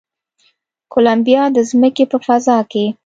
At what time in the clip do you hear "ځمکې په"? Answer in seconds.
1.69-2.17